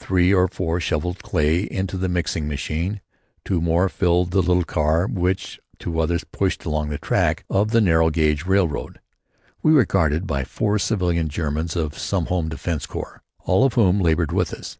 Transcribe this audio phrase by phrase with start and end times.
[0.00, 3.00] Three or four shoveled clay into the mixing machine,
[3.44, 7.80] two more filled the little car which two others pushed along the track of the
[7.80, 8.98] narrow gauge railroad.
[9.62, 14.00] We were guarded by four civilian Germans of some home defense corps, all of whom
[14.00, 14.78] labored with us.